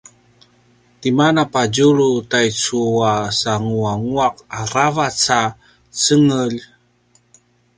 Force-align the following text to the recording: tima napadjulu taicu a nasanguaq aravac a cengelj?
tima 0.99 1.27
napadjulu 1.35 2.09
taicu 2.31 2.81
a 3.11 3.13
nasanguaq 3.21 4.35
aravac 4.59 5.21
a 5.39 5.41
cengelj? 6.01 6.57